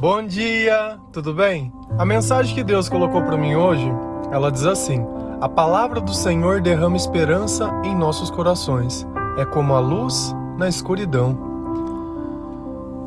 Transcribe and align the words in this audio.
Bom 0.00 0.26
dia, 0.26 0.98
tudo 1.12 1.34
bem? 1.34 1.70
A 1.98 2.06
mensagem 2.06 2.54
que 2.54 2.64
Deus 2.64 2.88
colocou 2.88 3.20
para 3.20 3.36
mim 3.36 3.54
hoje, 3.54 3.86
ela 4.32 4.50
diz 4.50 4.64
assim: 4.64 5.04
A 5.42 5.46
palavra 5.46 6.00
do 6.00 6.14
Senhor 6.14 6.62
derrama 6.62 6.96
esperança 6.96 7.70
em 7.84 7.94
nossos 7.94 8.30
corações. 8.30 9.06
É 9.36 9.44
como 9.44 9.74
a 9.74 9.78
luz 9.78 10.34
na 10.56 10.70
escuridão. 10.70 11.36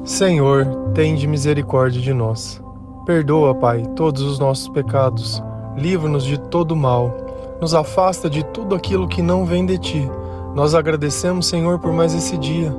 Senhor, 0.03 0.67
tende 0.93 1.25
misericórdia 1.25 1.99
de 1.99 2.13
nós. 2.13 2.61
Perdoa, 3.07 3.55
Pai, 3.55 3.81
todos 3.95 4.21
os 4.21 4.37
nossos 4.37 4.69
pecados. 4.69 5.41
Livra-nos 5.75 6.23
de 6.23 6.39
todo 6.39 6.75
mal. 6.75 7.11
Nos 7.59 7.73
afasta 7.73 8.29
de 8.29 8.45
tudo 8.45 8.75
aquilo 8.75 9.07
que 9.07 9.23
não 9.23 9.47
vem 9.47 9.65
de 9.65 9.79
ti. 9.79 10.11
Nós 10.53 10.75
agradecemos, 10.75 11.47
Senhor, 11.47 11.79
por 11.79 11.91
mais 11.91 12.13
esse 12.13 12.37
dia, 12.37 12.71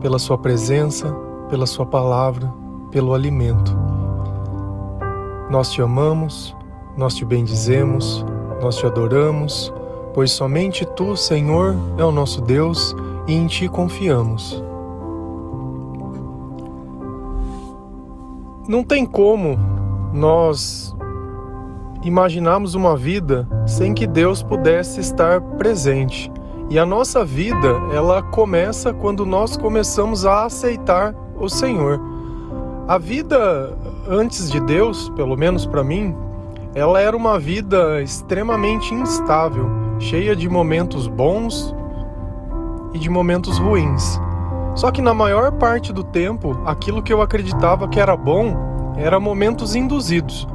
pela 0.00 0.18
Sua 0.18 0.38
presença, 0.38 1.14
pela 1.50 1.66
Sua 1.66 1.84
palavra 1.84 2.58
pelo 2.90 3.14
alimento. 3.14 3.76
Nós 5.50 5.70
te 5.70 5.82
amamos, 5.82 6.56
nós 6.96 7.14
te 7.14 7.24
bendizemos, 7.24 8.24
nós 8.60 8.76
te 8.76 8.86
adoramos, 8.86 9.72
pois 10.14 10.30
somente 10.30 10.84
tu, 10.84 11.16
Senhor, 11.16 11.76
é 11.98 12.04
o 12.04 12.12
nosso 12.12 12.40
Deus 12.40 12.94
e 13.26 13.34
em 13.34 13.46
ti 13.46 13.68
confiamos. 13.68 14.62
Não 18.68 18.84
tem 18.84 19.04
como 19.04 19.58
nós 20.12 20.94
imaginarmos 22.02 22.74
uma 22.74 22.96
vida 22.96 23.48
sem 23.66 23.92
que 23.92 24.06
Deus 24.06 24.42
pudesse 24.42 25.00
estar 25.00 25.40
presente. 25.40 26.30
E 26.68 26.78
a 26.78 26.86
nossa 26.86 27.24
vida, 27.24 27.68
ela 27.92 28.22
começa 28.22 28.94
quando 28.94 29.26
nós 29.26 29.56
começamos 29.56 30.24
a 30.24 30.44
aceitar 30.44 31.14
o 31.36 31.48
Senhor. 31.48 32.00
A 32.88 32.98
vida 32.98 33.76
antes 34.08 34.50
de 34.50 34.60
Deus, 34.60 35.08
pelo 35.10 35.36
menos 35.36 35.64
para 35.66 35.84
mim, 35.84 36.14
ela 36.74 37.00
era 37.00 37.16
uma 37.16 37.38
vida 37.38 38.02
extremamente 38.02 38.94
instável, 38.94 39.68
cheia 39.98 40.34
de 40.34 40.48
momentos 40.48 41.06
bons 41.06 41.74
e 42.92 42.98
de 42.98 43.08
momentos 43.08 43.58
ruins. 43.58 44.20
Só 44.74 44.90
que 44.90 45.02
na 45.02 45.12
maior 45.12 45.52
parte 45.52 45.92
do 45.92 46.02
tempo, 46.02 46.60
aquilo 46.64 47.02
que 47.02 47.12
eu 47.12 47.20
acreditava 47.20 47.88
que 47.88 48.00
era 48.00 48.16
bom 48.16 48.94
era 48.96 49.18
momentos 49.18 49.74
induzidos. 49.74 50.46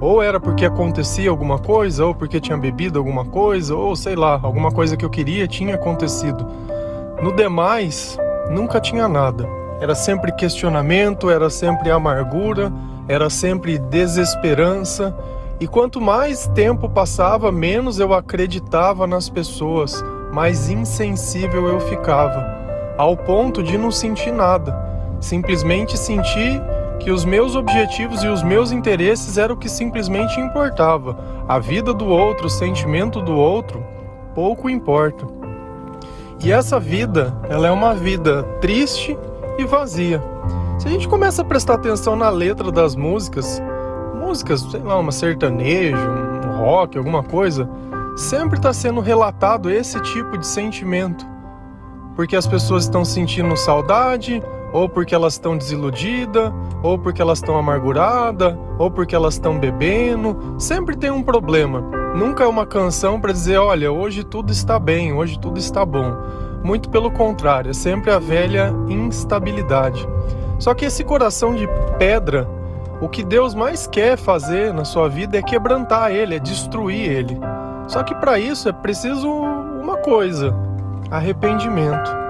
Ou 0.00 0.20
era 0.20 0.40
porque 0.40 0.64
acontecia 0.64 1.30
alguma 1.30 1.58
coisa, 1.58 2.04
ou 2.04 2.12
porque 2.12 2.40
tinha 2.40 2.58
bebido 2.58 2.98
alguma 2.98 3.24
coisa, 3.24 3.76
ou 3.76 3.94
sei 3.94 4.16
lá, 4.16 4.40
alguma 4.42 4.72
coisa 4.72 4.96
que 4.96 5.04
eu 5.04 5.10
queria 5.10 5.46
tinha 5.46 5.76
acontecido. 5.76 6.44
No 7.22 7.34
demais, 7.34 8.18
nunca 8.50 8.80
tinha 8.80 9.06
nada. 9.06 9.61
Era 9.82 9.96
sempre 9.96 10.30
questionamento, 10.30 11.28
era 11.28 11.50
sempre 11.50 11.90
amargura, 11.90 12.72
era 13.08 13.28
sempre 13.28 13.78
desesperança. 13.78 15.12
E 15.58 15.66
quanto 15.66 16.00
mais 16.00 16.46
tempo 16.54 16.88
passava, 16.88 17.50
menos 17.50 17.98
eu 17.98 18.14
acreditava 18.14 19.08
nas 19.08 19.28
pessoas, 19.28 20.00
mais 20.32 20.70
insensível 20.70 21.66
eu 21.66 21.80
ficava, 21.80 22.46
ao 22.96 23.16
ponto 23.16 23.60
de 23.60 23.76
não 23.76 23.90
sentir 23.90 24.30
nada. 24.30 24.72
Simplesmente 25.20 25.98
sentir 25.98 26.62
que 27.00 27.10
os 27.10 27.24
meus 27.24 27.56
objetivos 27.56 28.22
e 28.22 28.28
os 28.28 28.40
meus 28.40 28.70
interesses 28.70 29.36
eram 29.36 29.56
o 29.56 29.58
que 29.58 29.68
simplesmente 29.68 30.40
importava. 30.40 31.18
A 31.48 31.58
vida 31.58 31.92
do 31.92 32.06
outro, 32.06 32.46
o 32.46 32.50
sentimento 32.50 33.20
do 33.20 33.34
outro, 33.34 33.84
pouco 34.32 34.70
importa. 34.70 35.26
E 36.38 36.52
essa 36.52 36.78
vida, 36.78 37.36
ela 37.48 37.66
é 37.66 37.70
uma 37.72 37.94
vida 37.94 38.44
triste 38.60 39.18
e 39.58 39.64
vazia. 39.64 40.22
Se 40.78 40.88
a 40.88 40.90
gente 40.90 41.08
começa 41.08 41.42
a 41.42 41.44
prestar 41.44 41.74
atenção 41.74 42.16
na 42.16 42.28
letra 42.30 42.72
das 42.72 42.96
músicas, 42.96 43.62
músicas, 44.14 44.60
sei 44.62 44.80
lá, 44.80 44.98
uma 44.98 45.12
sertanejo, 45.12 45.96
um 45.96 46.58
rock, 46.58 46.96
alguma 46.96 47.22
coisa, 47.22 47.68
sempre 48.16 48.58
está 48.58 48.72
sendo 48.72 49.00
relatado 49.00 49.70
esse 49.70 50.00
tipo 50.00 50.36
de 50.38 50.46
sentimento. 50.46 51.26
Porque 52.16 52.36
as 52.36 52.46
pessoas 52.46 52.84
estão 52.84 53.04
sentindo 53.04 53.56
saudade, 53.56 54.42
ou 54.72 54.88
porque 54.88 55.14
elas 55.14 55.34
estão 55.34 55.56
desiludidas, 55.56 56.52
ou 56.82 56.98
porque 56.98 57.20
elas 57.20 57.38
estão 57.38 57.56
amarguradas, 57.56 58.56
ou 58.78 58.90
porque 58.90 59.14
elas 59.14 59.34
estão 59.34 59.58
bebendo. 59.58 60.56
Sempre 60.58 60.96
tem 60.96 61.10
um 61.10 61.22
problema. 61.22 61.80
Nunca 62.14 62.44
é 62.44 62.46
uma 62.46 62.66
canção 62.66 63.20
para 63.20 63.32
dizer, 63.32 63.58
olha, 63.58 63.90
hoje 63.90 64.24
tudo 64.24 64.50
está 64.50 64.78
bem, 64.78 65.12
hoje 65.12 65.38
tudo 65.38 65.58
está 65.58 65.84
bom. 65.84 66.16
Muito 66.64 66.88
pelo 66.88 67.10
contrário, 67.10 67.70
é 67.70 67.74
sempre 67.74 68.10
a 68.10 68.18
velha 68.18 68.72
instabilidade. 68.88 70.06
Só 70.58 70.72
que 70.74 70.84
esse 70.84 71.02
coração 71.02 71.54
de 71.54 71.68
pedra, 71.98 72.48
o 73.00 73.08
que 73.08 73.24
Deus 73.24 73.52
mais 73.52 73.88
quer 73.88 74.16
fazer 74.16 74.72
na 74.72 74.84
sua 74.84 75.08
vida 75.08 75.36
é 75.36 75.42
quebrantar 75.42 76.12
ele, 76.12 76.36
é 76.36 76.38
destruir 76.38 77.10
ele. 77.10 77.36
Só 77.88 78.04
que 78.04 78.14
para 78.14 78.38
isso 78.38 78.68
é 78.68 78.72
preciso 78.72 79.28
uma 79.28 79.96
coisa: 79.96 80.54
arrependimento. 81.10 82.22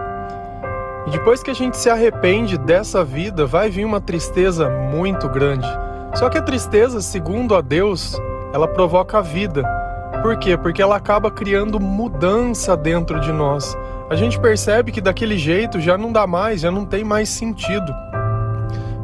E 1.07 1.11
depois 1.11 1.43
que 1.43 1.51
a 1.51 1.55
gente 1.55 1.77
se 1.77 1.91
arrepende 1.91 2.57
dessa 2.57 3.05
vida, 3.05 3.45
vai 3.45 3.69
vir 3.69 3.85
uma 3.85 4.01
tristeza 4.01 4.71
muito 4.71 5.29
grande. 5.29 5.67
Só 6.15 6.31
que 6.31 6.39
a 6.39 6.43
tristeza, 6.43 7.03
segundo 7.03 7.55
a 7.55 7.61
Deus, 7.61 8.19
ela 8.55 8.69
provoca 8.69 9.19
a 9.19 9.23
vida. 9.23 9.63
Por 10.23 10.39
quê? 10.39 10.57
Porque 10.57 10.81
ela 10.81 10.97
acaba 10.97 11.31
criando 11.31 11.81
mudança 11.81 12.77
dentro 12.77 13.21
de 13.21 13.33
nós 13.33 13.77
a 14.13 14.15
gente 14.15 14.39
percebe 14.39 14.93
que 14.93 15.01
daquele 15.01 15.39
jeito 15.39 15.81
já 15.81 15.97
não 15.97 16.13
dá 16.13 16.27
mais, 16.27 16.61
já 16.61 16.71
não 16.71 16.85
tem 16.85 17.03
mais 17.03 17.31
sentido. 17.31 17.95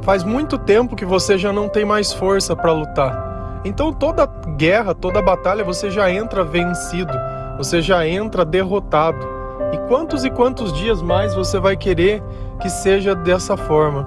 Faz 0.03 0.23
muito 0.23 0.59
tempo 0.59 0.95
que 0.95 1.07
você 1.07 1.39
já 1.39 1.51
não 1.51 1.67
tem 1.67 1.83
mais 1.83 2.13
força 2.13 2.55
para 2.55 2.73
lutar. 2.73 3.63
Então 3.65 3.91
toda 3.91 4.27
guerra, 4.59 4.95
toda 4.95 5.23
batalha 5.23 5.65
você 5.65 5.91
já 5.91 6.11
entra 6.13 6.45
vencido, 6.45 7.15
você 7.57 7.81
já 7.81 8.07
entra 8.07 8.45
derrotado. 8.45 9.27
E 9.73 9.79
quantos 9.89 10.27
e 10.27 10.31
quantos 10.31 10.75
dias 10.75 11.01
mais 11.01 11.35
você 11.35 11.59
vai 11.59 11.75
querer 11.75 12.23
que 12.61 12.69
seja 12.69 13.15
dessa 13.15 13.57
forma? 13.57 14.07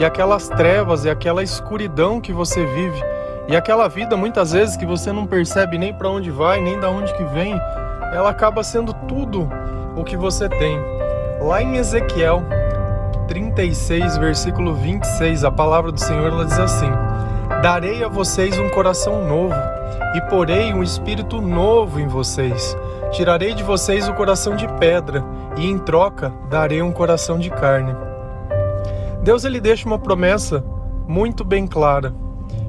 E 0.00 0.04
aquelas 0.04 0.48
trevas 0.48 1.04
e 1.04 1.10
aquela 1.10 1.44
escuridão 1.44 2.20
que 2.20 2.32
você 2.32 2.66
vive, 2.66 3.00
e 3.46 3.54
aquela 3.54 3.86
vida 3.86 4.16
muitas 4.16 4.50
vezes 4.50 4.76
que 4.76 4.84
você 4.84 5.12
não 5.12 5.28
percebe 5.28 5.78
nem 5.78 5.94
para 5.94 6.10
onde 6.10 6.28
vai, 6.28 6.60
nem 6.60 6.80
da 6.80 6.90
onde 6.90 7.14
que 7.14 7.22
vem, 7.22 7.54
ela 8.12 8.30
acaba 8.30 8.64
sendo 8.64 8.92
tudo 9.06 9.48
o 9.96 10.04
que 10.04 10.16
você 10.16 10.48
tem. 10.48 10.78
Lá 11.40 11.62
em 11.62 11.76
Ezequiel 11.76 12.42
36, 13.28 14.18
versículo 14.18 14.74
26, 14.74 15.44
a 15.44 15.50
palavra 15.50 15.92
do 15.92 16.00
Senhor 16.00 16.32
ela 16.32 16.44
diz 16.44 16.58
assim: 16.58 16.90
Darei 17.62 18.02
a 18.02 18.08
vocês 18.08 18.58
um 18.58 18.68
coração 18.68 19.26
novo 19.26 19.54
e 20.14 20.20
porei 20.22 20.72
um 20.72 20.82
espírito 20.82 21.40
novo 21.40 22.00
em 22.00 22.06
vocês. 22.06 22.76
Tirarei 23.12 23.54
de 23.54 23.62
vocês 23.62 24.08
o 24.08 24.14
coração 24.14 24.56
de 24.56 24.66
pedra 24.74 25.24
e 25.56 25.66
em 25.66 25.78
troca 25.78 26.32
darei 26.48 26.80
um 26.82 26.92
coração 26.92 27.38
de 27.38 27.50
carne. 27.50 27.94
Deus 29.22 29.44
ele 29.44 29.60
deixa 29.60 29.86
uma 29.86 29.98
promessa 29.98 30.64
muito 31.06 31.44
bem 31.44 31.66
clara, 31.66 32.14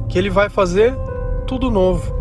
que 0.10 0.18
ele 0.18 0.30
vai 0.30 0.50
fazer 0.50 0.96
tudo 1.48 1.72
novo. 1.72 2.14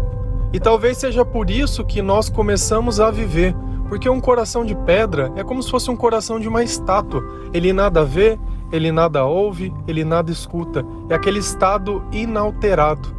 E 0.52 0.60
talvez 0.60 0.98
seja 0.98 1.24
por 1.24 1.50
isso 1.50 1.84
que 1.84 2.02
nós 2.02 2.28
começamos 2.28 3.00
a 3.00 3.10
viver 3.10 3.54
porque 3.90 4.08
um 4.08 4.20
coração 4.20 4.64
de 4.64 4.72
pedra 4.76 5.32
é 5.34 5.42
como 5.42 5.60
se 5.60 5.68
fosse 5.68 5.90
um 5.90 5.96
coração 5.96 6.38
de 6.38 6.46
uma 6.46 6.62
estátua. 6.62 7.24
Ele 7.52 7.72
nada 7.72 8.04
vê, 8.04 8.38
ele 8.70 8.92
nada 8.92 9.24
ouve, 9.24 9.74
ele 9.88 10.04
nada 10.04 10.30
escuta. 10.30 10.86
É 11.08 11.14
aquele 11.16 11.40
estado 11.40 12.00
inalterado. 12.12 13.18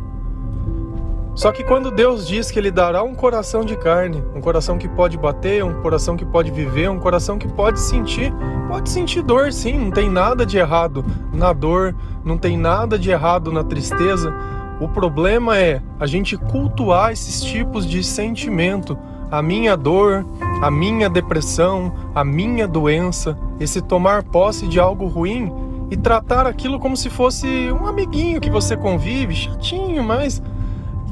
Só 1.36 1.52
que 1.52 1.64
quando 1.66 1.92
Deus 1.92 2.26
diz 2.26 2.50
que 2.50 2.58
Ele 2.58 2.72
dará 2.72 3.04
um 3.04 3.14
coração 3.14 3.66
de 3.66 3.76
carne, 3.76 4.24
um 4.34 4.40
coração 4.40 4.78
que 4.78 4.88
pode 4.88 5.18
bater, 5.18 5.64
um 5.64 5.82
coração 5.82 6.16
que 6.16 6.26
pode 6.26 6.52
viver, 6.52 6.90
um 6.90 7.00
coração 7.00 7.38
que 7.38 7.50
pode 7.50 7.80
sentir, 7.80 8.34
pode 8.70 8.90
sentir 8.90 9.22
dor 9.22 9.52
sim, 9.52 9.78
não 9.78 9.92
tem 9.92 10.10
nada 10.10 10.46
de 10.46 10.58
errado 10.58 11.04
na 11.34 11.52
dor, 11.52 11.94
não 12.24 12.38
tem 12.38 12.58
nada 12.58 12.98
de 12.98 13.12
errado 13.12 13.52
na 13.52 13.64
tristeza. 13.64 14.34
O 14.80 14.88
problema 14.88 15.58
é 15.58 15.82
a 16.00 16.06
gente 16.06 16.38
cultuar 16.38 17.12
esses 17.12 17.42
tipos 17.42 17.86
de 17.86 18.04
sentimento, 18.04 18.98
a 19.32 19.42
minha 19.42 19.78
dor, 19.78 20.26
a 20.62 20.70
minha 20.70 21.10
depressão, 21.10 21.92
a 22.14 22.24
minha 22.24 22.68
doença, 22.68 23.36
esse 23.60 23.82
tomar 23.82 24.22
posse 24.22 24.68
de 24.68 24.80
algo 24.80 25.08
ruim 25.08 25.52
e 25.90 25.98
tratar 25.98 26.46
aquilo 26.46 26.80
como 26.80 26.96
se 26.96 27.10
fosse 27.10 27.48
um 27.72 27.88
amiguinho 27.88 28.40
que 28.40 28.50
você 28.50 28.78
convive, 28.78 29.36
chatinho, 29.36 30.04
mas 30.04 30.42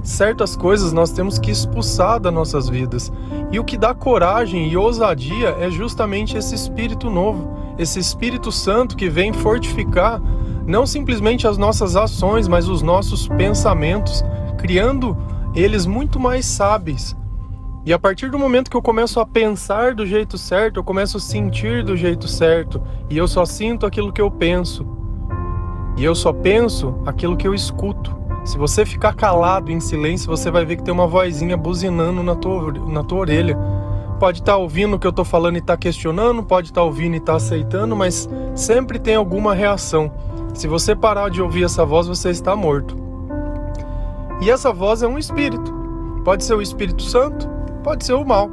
certas 0.04 0.56
coisas 0.56 0.94
nós 0.94 1.12
temos 1.12 1.40
que 1.40 1.50
expulsar 1.50 2.20
das 2.20 2.32
nossas 2.32 2.70
vidas. 2.70 3.12
E 3.52 3.60
o 3.60 3.64
que 3.64 3.76
dá 3.76 3.94
coragem 3.94 4.70
e 4.70 4.78
ousadia 4.78 5.58
é 5.60 5.72
justamente 5.72 6.38
esse 6.38 6.54
espírito 6.54 7.10
novo, 7.10 7.50
esse 7.78 8.00
Espírito 8.00 8.52
Santo 8.52 8.96
que 8.96 9.10
vem 9.10 9.34
fortificar 9.34 10.22
não 10.68 10.86
simplesmente 10.86 11.48
as 11.48 11.58
nossas 11.58 11.96
ações, 11.96 12.48
mas 12.48 12.68
os 12.68 12.84
nossos 12.84 13.28
pensamentos, 13.30 14.24
criando 14.60 15.18
eles 15.56 15.88
muito 15.88 16.20
mais 16.20 16.46
sábeis 16.46 17.18
e 17.86 17.94
a 17.94 18.00
partir 18.00 18.30
do 18.30 18.38
momento 18.38 18.70
que 18.70 18.76
eu 18.76 18.82
começo 18.82 19.20
a 19.20 19.26
pensar 19.26 19.96
do 19.96 20.06
jeito 20.06 20.38
certo, 20.38 20.78
eu 20.78 20.84
começo 20.84 21.18
a 21.18 21.20
sentir 21.20 21.84
do 21.84 21.96
jeito 21.96 22.28
certo, 22.28 22.82
e 23.10 23.18
eu 23.18 23.28
só 23.28 23.46
sinto 23.46 23.86
aquilo 23.86 24.12
que 24.12 24.22
eu 24.22 24.30
penso. 24.30 24.86
e 25.98 26.04
eu 26.04 26.16
só 26.16 26.32
penso 26.32 26.96
aquilo 27.06 27.36
que 27.36 27.48
eu 27.48 27.54
escuto. 27.54 28.18
Se 28.46 28.58
você 28.58 28.86
ficar 28.86 29.14
calado 29.14 29.72
em 29.72 29.80
silêncio, 29.80 30.28
você 30.28 30.50
vai 30.50 30.64
ver 30.64 30.78
que 30.78 30.84
tem 30.84 30.94
uma 30.94 31.08
vozinha 31.08 31.58
buzinando 31.58 32.24
na 32.24 32.36
tua, 32.36 32.72
na 32.72 33.04
tua 33.04 33.20
orelha. 33.20 33.58
Pode 34.20 34.40
estar 34.40 34.54
tá 34.54 34.58
ouvindo 34.58 34.96
o 34.96 35.00
que 35.00 35.06
eu 35.06 35.12
estou 35.12 35.26
falando 35.26 35.56
e 35.56 35.60
estar 35.60 35.74
tá 35.74 35.78
questionando, 35.78 36.44
pode 36.44 36.68
estar 36.70 36.82
tá 36.82 36.86
ouvindo 36.86 37.16
e 37.16 37.18
estar 37.18 37.34
tá 37.34 37.38
aceitando, 37.38 37.96
mas 37.96 38.30
sempre 38.56 38.98
tem 38.98 39.16
alguma 39.16 39.54
reação. 39.54 40.12
Se 40.54 40.68
você 40.68 40.96
parar 40.96 41.30
de 41.30 41.42
ouvir 41.42 41.64
essa 41.64 41.86
voz, 41.86 42.08
você 42.08 42.30
está 42.30 42.56
morto. 42.56 42.96
E 44.42 44.50
essa 44.50 44.72
voz 44.72 45.04
é 45.04 45.08
um 45.08 45.18
espírito. 45.18 45.74
Pode 46.24 46.44
ser 46.44 46.54
o 46.54 46.62
Espírito 46.62 47.04
Santo, 47.04 47.50
pode 47.80 48.06
ser 48.06 48.14
o 48.14 48.26
mal. 48.26 48.50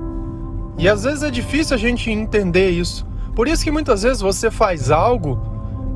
E 0.78 0.88
às 0.88 1.04
vezes 1.04 1.22
é 1.22 1.30
difícil 1.30 1.74
a 1.74 1.78
gente 1.78 2.10
entender 2.10 2.70
isso. 2.70 3.06
Por 3.34 3.48
isso 3.48 3.64
que 3.64 3.70
muitas 3.70 4.02
vezes 4.02 4.20
você 4.20 4.50
faz 4.50 4.90
algo 4.90 5.40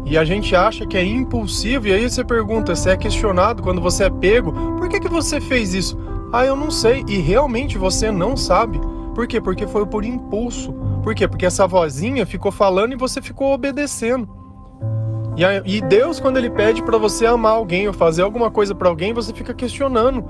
e 0.05 0.17
a 0.17 0.25
gente 0.25 0.57
acha 0.57 0.87
que 0.87 0.97
é 0.97 1.05
impulsivo 1.05 1.89
e 1.89 1.93
aí 1.93 2.09
você 2.09 2.25
pergunta, 2.25 2.75
você 2.75 2.91
é 2.91 2.97
questionado 2.97 3.63
quando 3.63 3.81
você 3.81 4.05
é 4.05 4.11
pego, 4.11 4.53
por 4.77 4.89
que, 4.89 5.01
que 5.01 5.09
você 5.09 5.41
fez 5.41 5.75
isso? 5.75 5.99
Ah, 6.33 6.45
eu 6.45 6.55
não 6.55 6.71
sei. 6.71 7.05
E 7.09 7.19
realmente 7.19 7.77
você 7.77 8.11
não 8.11 8.37
sabe. 8.37 8.81
Por 9.15 9.27
quê? 9.27 9.41
Porque 9.41 9.67
foi 9.67 9.85
por 9.87 10.05
impulso. 10.05 10.73
Por 11.03 11.15
quê? 11.15 11.27
Porque 11.27 11.47
essa 11.47 11.67
vozinha 11.67 12.25
ficou 12.25 12.53
falando 12.53 12.93
e 12.93 12.97
você 12.97 13.21
ficou 13.21 13.53
obedecendo. 13.53 14.29
E, 15.65 15.81
Deus, 15.81 16.21
quando 16.21 16.37
Ele 16.37 16.51
pede 16.51 16.83
para 16.83 16.99
você 16.99 17.25
amar 17.25 17.53
alguém 17.53 17.87
ou 17.87 17.95
fazer 17.95 18.23
alguma 18.23 18.51
coisa 18.51 18.75
para 18.75 18.89
alguém, 18.89 19.15
você 19.15 19.33
fica 19.33 19.55
questionando 19.55 20.25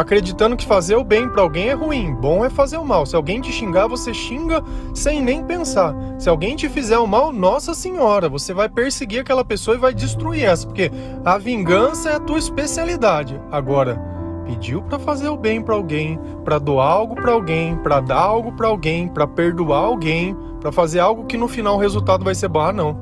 acreditando 0.00 0.56
que 0.56 0.66
fazer 0.66 0.96
o 0.96 1.04
bem 1.04 1.28
para 1.28 1.42
alguém 1.42 1.68
é 1.68 1.74
ruim, 1.74 2.14
bom 2.14 2.42
é 2.44 2.48
fazer 2.48 2.78
o 2.78 2.84
mal. 2.84 3.04
Se 3.04 3.14
alguém 3.14 3.40
te 3.40 3.52
xingar, 3.52 3.86
você 3.86 4.14
xinga 4.14 4.64
sem 4.94 5.22
nem 5.22 5.44
pensar. 5.44 5.94
Se 6.18 6.28
alguém 6.28 6.56
te 6.56 6.68
fizer 6.68 6.98
o 6.98 7.06
mal, 7.06 7.32
nossa 7.32 7.74
senhora, 7.74 8.28
você 8.28 8.54
vai 8.54 8.68
perseguir 8.68 9.20
aquela 9.20 9.44
pessoa 9.44 9.76
e 9.76 9.80
vai 9.80 9.92
destruir 9.92 10.44
essa, 10.44 10.66
porque 10.66 10.90
a 11.22 11.36
vingança 11.36 12.10
é 12.10 12.14
a 12.14 12.20
tua 12.20 12.38
especialidade. 12.38 13.38
Agora, 13.50 14.00
pediu 14.46 14.82
para 14.82 14.98
fazer 14.98 15.28
o 15.28 15.36
bem 15.36 15.60
para 15.60 15.74
alguém, 15.74 16.18
para 16.44 16.58
doar 16.58 16.90
algo 16.90 17.14
para 17.14 17.32
alguém, 17.32 17.76
para 17.76 18.00
dar 18.00 18.20
algo 18.20 18.52
para 18.52 18.68
alguém, 18.68 19.06
para 19.06 19.26
perdoar 19.26 19.84
alguém, 19.84 20.34
para 20.60 20.72
fazer 20.72 21.00
algo 21.00 21.26
que 21.26 21.36
no 21.36 21.46
final 21.46 21.76
o 21.76 21.80
resultado 21.80 22.24
vai 22.24 22.34
ser 22.34 22.48
bom, 22.48 22.60
ah, 22.60 22.72
não. 22.72 22.98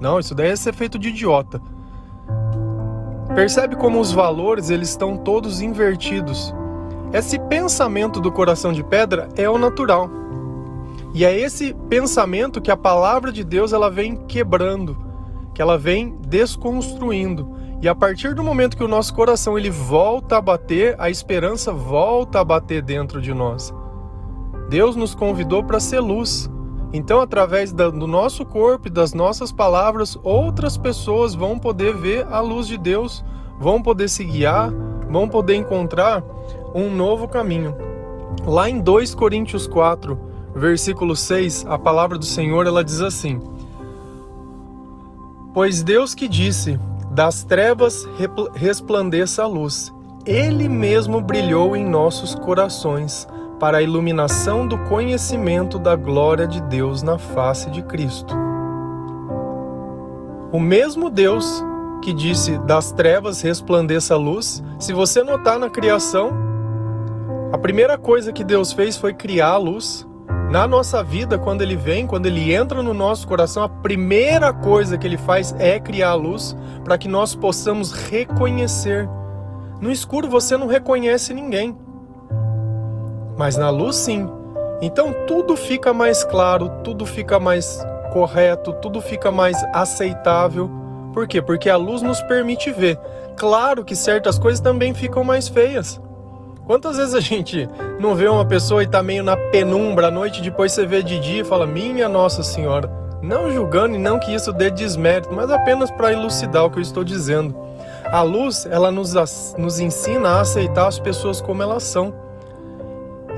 Não, 0.00 0.20
isso 0.20 0.36
daí 0.36 0.50
é 0.50 0.56
ser 0.56 0.72
feito 0.72 0.98
de 0.98 1.08
idiota. 1.08 1.60
Percebe 3.38 3.76
como 3.76 4.00
os 4.00 4.10
valores 4.10 4.68
eles 4.68 4.88
estão 4.88 5.16
todos 5.16 5.60
invertidos. 5.60 6.52
Esse 7.12 7.38
pensamento 7.38 8.20
do 8.20 8.32
coração 8.32 8.72
de 8.72 8.82
pedra 8.82 9.28
é 9.36 9.48
o 9.48 9.56
natural. 9.56 10.10
E 11.14 11.24
é 11.24 11.38
esse 11.38 11.72
pensamento 11.88 12.60
que 12.60 12.68
a 12.68 12.76
palavra 12.76 13.30
de 13.30 13.44
Deus 13.44 13.72
ela 13.72 13.88
vem 13.88 14.16
quebrando, 14.26 14.98
que 15.54 15.62
ela 15.62 15.78
vem 15.78 16.18
desconstruindo. 16.26 17.56
E 17.80 17.88
a 17.88 17.94
partir 17.94 18.34
do 18.34 18.42
momento 18.42 18.76
que 18.76 18.82
o 18.82 18.88
nosso 18.88 19.14
coração 19.14 19.56
ele 19.56 19.70
volta 19.70 20.38
a 20.38 20.40
bater, 20.40 20.96
a 20.98 21.08
esperança 21.08 21.72
volta 21.72 22.40
a 22.40 22.44
bater 22.44 22.82
dentro 22.82 23.20
de 23.20 23.32
nós. 23.32 23.72
Deus 24.68 24.96
nos 24.96 25.14
convidou 25.14 25.62
para 25.62 25.78
ser 25.78 26.00
luz. 26.00 26.50
Então, 26.92 27.20
através 27.20 27.72
do 27.72 28.06
nosso 28.06 28.44
corpo 28.46 28.88
e 28.88 28.90
das 28.90 29.12
nossas 29.12 29.52
palavras, 29.52 30.18
outras 30.22 30.76
pessoas 30.78 31.34
vão 31.34 31.58
poder 31.58 31.94
ver 31.94 32.26
a 32.30 32.40
luz 32.40 32.66
de 32.66 32.78
Deus, 32.78 33.22
vão 33.58 33.82
poder 33.82 34.08
se 34.08 34.24
guiar, 34.24 34.72
vão 35.10 35.28
poder 35.28 35.54
encontrar 35.54 36.24
um 36.74 36.90
novo 36.90 37.28
caminho. 37.28 37.76
Lá 38.46 38.70
em 38.70 38.80
2 38.80 39.14
Coríntios 39.14 39.66
4, 39.66 40.18
versículo 40.54 41.14
6, 41.14 41.66
a 41.68 41.78
palavra 41.78 42.16
do 42.16 42.24
Senhor 42.24 42.66
ela 42.66 42.82
diz 42.82 43.02
assim: 43.02 43.38
Pois 45.52 45.82
Deus 45.82 46.14
que 46.14 46.26
disse: 46.26 46.80
Das 47.10 47.44
trevas 47.44 48.08
resplandeça 48.54 49.42
a 49.42 49.46
luz, 49.46 49.92
ele 50.24 50.70
mesmo 50.70 51.20
brilhou 51.20 51.76
em 51.76 51.84
nossos 51.84 52.34
corações 52.34 53.28
para 53.58 53.78
a 53.78 53.82
iluminação 53.82 54.66
do 54.66 54.78
conhecimento 54.84 55.78
da 55.78 55.96
glória 55.96 56.46
de 56.46 56.60
Deus 56.62 57.02
na 57.02 57.18
face 57.18 57.70
de 57.70 57.82
Cristo. 57.82 58.34
O 60.52 60.60
mesmo 60.60 61.10
Deus 61.10 61.62
que 62.02 62.12
disse 62.12 62.56
das 62.58 62.92
trevas 62.92 63.42
resplandeça 63.42 64.14
a 64.14 64.16
luz, 64.16 64.62
se 64.78 64.92
você 64.92 65.22
notar 65.22 65.58
na 65.58 65.68
criação, 65.68 66.32
a 67.52 67.58
primeira 67.58 67.98
coisa 67.98 68.32
que 68.32 68.44
Deus 68.44 68.72
fez 68.72 68.96
foi 68.96 69.12
criar 69.12 69.50
a 69.50 69.56
luz. 69.58 70.06
Na 70.50 70.66
nossa 70.66 71.02
vida, 71.02 71.38
quando 71.38 71.60
ele 71.60 71.76
vem, 71.76 72.06
quando 72.06 72.26
ele 72.26 72.54
entra 72.54 72.82
no 72.82 72.94
nosso 72.94 73.26
coração, 73.28 73.62
a 73.62 73.68
primeira 73.68 74.52
coisa 74.52 74.96
que 74.96 75.06
ele 75.06 75.18
faz 75.18 75.54
é 75.58 75.78
criar 75.78 76.10
a 76.10 76.14
luz 76.14 76.56
para 76.84 76.96
que 76.96 77.08
nós 77.08 77.34
possamos 77.34 77.92
reconhecer. 77.92 79.08
No 79.80 79.90
escuro 79.90 80.28
você 80.28 80.56
não 80.56 80.66
reconhece 80.66 81.34
ninguém 81.34 81.76
mas 83.38 83.56
na 83.56 83.70
luz 83.70 83.96
sim. 83.96 84.28
Então 84.82 85.14
tudo 85.26 85.56
fica 85.56 85.94
mais 85.94 86.24
claro, 86.24 86.68
tudo 86.82 87.06
fica 87.06 87.38
mais 87.38 87.80
correto, 88.12 88.72
tudo 88.74 89.00
fica 89.00 89.30
mais 89.30 89.56
aceitável. 89.72 90.68
Por 91.14 91.26
quê? 91.28 91.40
Porque 91.40 91.70
a 91.70 91.76
luz 91.76 92.02
nos 92.02 92.20
permite 92.22 92.70
ver. 92.72 92.98
Claro 93.36 93.84
que 93.84 93.94
certas 93.94 94.38
coisas 94.38 94.60
também 94.60 94.92
ficam 94.92 95.22
mais 95.22 95.48
feias. 95.48 96.00
Quantas 96.66 96.96
vezes 96.96 97.14
a 97.14 97.20
gente 97.20 97.68
não 97.98 98.14
vê 98.14 98.28
uma 98.28 98.44
pessoa 98.44 98.82
e 98.82 98.86
tá 98.86 99.02
meio 99.02 99.22
na 99.22 99.36
penumbra 99.36 100.08
à 100.08 100.10
noite, 100.10 100.42
depois 100.42 100.72
você 100.72 100.84
vê 100.84 101.02
de 101.02 101.18
dia 101.20 101.42
e 101.42 101.44
fala: 101.44 101.66
Minha 101.66 102.08
Nossa 102.08 102.42
Senhora. 102.42 102.90
Não 103.22 103.50
julgando 103.50 103.96
e 103.96 103.98
não 103.98 104.20
que 104.20 104.32
isso 104.32 104.52
dê 104.52 104.70
desmérito, 104.70 105.32
mas 105.32 105.50
apenas 105.50 105.90
para 105.90 106.12
elucidar 106.12 106.64
o 106.64 106.70
que 106.70 106.78
eu 106.78 106.82
estou 106.82 107.02
dizendo. 107.02 107.56
A 108.04 108.22
luz, 108.22 108.64
ela 108.70 108.92
nos, 108.92 109.12
nos 109.56 109.80
ensina 109.80 110.28
a 110.28 110.40
aceitar 110.40 110.86
as 110.86 111.00
pessoas 111.00 111.40
como 111.40 111.62
elas 111.62 111.82
são. 111.82 112.27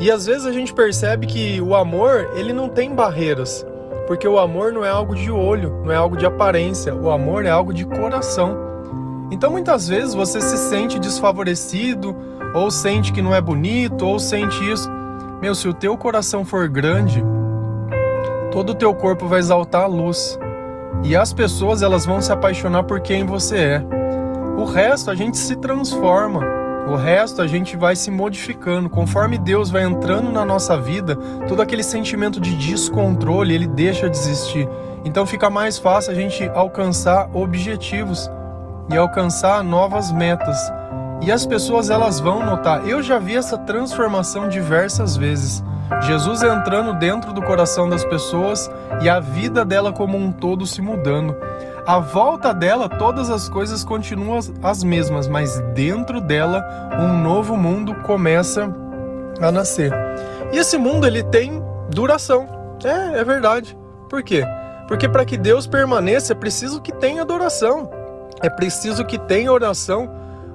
E 0.00 0.11
às 0.11 0.25
vezes 0.25 0.47
a 0.47 0.52
gente 0.52 0.73
percebe 0.73 1.26
que 1.26 1.61
o 1.61 1.75
amor, 1.75 2.31
ele 2.35 2.55
não 2.55 2.70
tem 2.70 2.94
barreiras, 2.94 3.67
porque 4.06 4.26
o 4.26 4.38
amor 4.38 4.73
não 4.73 4.82
é 4.82 4.88
algo 4.88 5.14
de 5.14 5.31
olho, 5.31 5.82
não 5.85 5.93
é 5.93 5.97
algo 5.97 6.17
de 6.17 6.25
aparência, 6.25 6.94
o 6.94 7.11
amor 7.11 7.44
é 7.44 7.50
algo 7.50 7.73
de 7.73 7.85
coração. 7.85 8.56
Então 9.31 9.50
muitas 9.50 9.88
vezes 9.88 10.14
você 10.14 10.41
se 10.41 10.56
sente 10.56 10.99
desfavorecido, 10.99 12.17
ou 12.55 12.70
sente 12.70 13.12
que 13.12 13.20
não 13.20 13.35
é 13.35 13.43
bonito, 13.43 14.06
ou 14.06 14.19
sente 14.19 14.58
isso. 14.73 14.91
Meu, 15.41 15.55
se 15.55 15.69
o 15.69 15.75
teu 15.75 15.97
coração 15.99 16.47
for 16.47 16.67
grande, 16.67 17.23
todo 18.50 18.70
o 18.70 18.75
teu 18.75 18.94
corpo 18.94 19.29
vai 19.29 19.38
exaltar 19.38 19.82
a 19.82 19.87
luz. 19.87 20.38
E 21.05 21.14
as 21.14 21.32
pessoas 21.32 21.82
elas 21.82 22.06
vão 22.06 22.23
se 22.23 22.32
apaixonar 22.32 22.85
por 22.85 23.00
quem 23.00 23.25
você 23.25 23.56
é. 23.56 23.85
O 24.57 24.64
resto 24.64 25.11
a 25.11 25.14
gente 25.14 25.37
se 25.37 25.57
transforma. 25.57 26.60
O 26.90 26.97
resto 26.97 27.40
a 27.40 27.47
gente 27.47 27.76
vai 27.76 27.94
se 27.94 28.11
modificando. 28.11 28.90
Conforme 28.90 29.38
Deus 29.38 29.70
vai 29.70 29.85
entrando 29.85 30.32
na 30.32 30.44
nossa 30.44 30.76
vida, 30.76 31.14
todo 31.47 31.62
aquele 31.62 31.85
sentimento 31.85 32.40
de 32.40 32.56
descontrole, 32.56 33.54
ele 33.54 33.68
deixa 33.68 34.11
de 34.11 34.16
existir. 34.16 34.68
Então 35.04 35.25
fica 35.25 35.49
mais 35.49 35.78
fácil 35.78 36.11
a 36.11 36.14
gente 36.16 36.42
alcançar 36.49 37.30
objetivos 37.32 38.28
e 38.92 38.97
alcançar 38.97 39.62
novas 39.62 40.11
metas. 40.11 40.59
E 41.23 41.30
as 41.30 41.47
pessoas 41.47 41.90
elas 41.90 42.18
vão 42.18 42.44
notar. 42.44 42.85
Eu 42.85 43.00
já 43.00 43.20
vi 43.20 43.37
essa 43.37 43.56
transformação 43.56 44.49
diversas 44.49 45.16
vezes. 45.16 45.62
Jesus 46.02 46.42
entrando 46.42 46.92
dentro 46.94 47.32
do 47.32 47.40
coração 47.40 47.88
das 47.88 48.04
pessoas 48.04 48.68
e 49.00 49.09
a 49.09 49.20
vida 49.20 49.64
dela 49.64 49.92
como 49.92 50.18
um 50.18 50.32
todo 50.32 50.66
se 50.66 50.82
mudando. 50.82 51.37
À 51.87 51.99
volta 51.99 52.53
dela, 52.53 52.89
todas 52.89 53.31
as 53.31 53.49
coisas 53.49 53.83
continuam 53.83 54.41
as 54.63 54.85
mesmas, 54.85 55.27
mas 55.27 55.61
dentro 55.75 56.21
dela, 56.21 56.65
um 56.99 57.23
novo 57.23 57.57
mundo 57.57 57.95
começa 58.03 58.73
a 59.41 59.51
nascer. 59.51 59.93
E 60.53 60.59
esse 60.59 60.77
mundo 60.77 61.07
ele 61.07 61.23
tem 61.23 61.63
duração. 61.91 62.49
É, 62.85 63.21
é 63.21 63.25
verdade. 63.25 63.77
Por 64.09 64.23
quê? 64.23 64.45
Porque 64.87 65.09
para 65.09 65.25
que 65.25 65.37
Deus 65.37 65.67
permaneça 65.67 66.33
é 66.33 66.37
preciso 66.37 66.81
que 66.81 66.93
tenha 66.93 67.23
adoração. 67.23 67.91
É 68.43 68.51
preciso 68.51 69.05
que 69.05 69.19
tenha 69.19 69.53
oração. 69.53 70.11